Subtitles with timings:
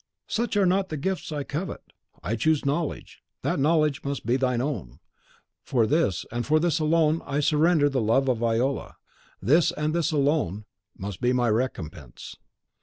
[0.25, 1.93] "Such are not the gifts I covet.
[2.23, 4.99] I choose knowledge; that knowledge must be thine own.
[5.61, 8.95] For this, and for this alone, I surrendered the love of Viola;
[9.43, 10.65] this, and this alone,
[10.97, 12.35] must be my recompense."